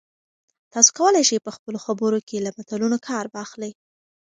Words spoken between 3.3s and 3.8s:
واخلئ.